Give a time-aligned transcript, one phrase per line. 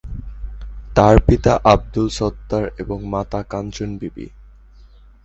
[0.95, 4.27] তার পিতা আব্দুল সত্তার এবং মাতা কাঞ্চন বিবি।